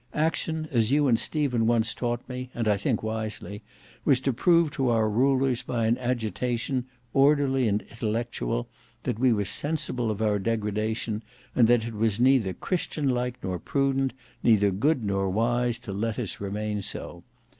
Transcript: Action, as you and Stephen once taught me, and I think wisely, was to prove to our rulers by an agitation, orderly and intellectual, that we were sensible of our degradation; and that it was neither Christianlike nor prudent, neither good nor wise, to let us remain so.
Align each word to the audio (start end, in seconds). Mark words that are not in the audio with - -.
Action, 0.15 0.67
as 0.71 0.91
you 0.91 1.07
and 1.07 1.19
Stephen 1.19 1.67
once 1.67 1.93
taught 1.93 2.27
me, 2.27 2.49
and 2.55 2.67
I 2.67 2.75
think 2.75 3.03
wisely, 3.03 3.61
was 4.03 4.19
to 4.21 4.33
prove 4.33 4.71
to 4.71 4.89
our 4.89 5.07
rulers 5.07 5.61
by 5.61 5.85
an 5.85 5.99
agitation, 5.99 6.85
orderly 7.13 7.67
and 7.67 7.83
intellectual, 7.83 8.67
that 9.03 9.19
we 9.19 9.31
were 9.31 9.45
sensible 9.45 10.09
of 10.09 10.19
our 10.19 10.39
degradation; 10.39 11.21
and 11.55 11.67
that 11.67 11.85
it 11.85 11.93
was 11.93 12.19
neither 12.19 12.51
Christianlike 12.53 13.37
nor 13.43 13.59
prudent, 13.59 14.13
neither 14.41 14.71
good 14.71 15.03
nor 15.03 15.29
wise, 15.29 15.77
to 15.77 15.93
let 15.93 16.17
us 16.17 16.39
remain 16.41 16.81
so. 16.81 17.23